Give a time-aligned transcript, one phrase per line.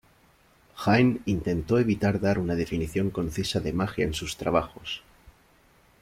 [0.79, 5.03] Hine intentó evitar dar una definición concisa de magia en sus trabajos.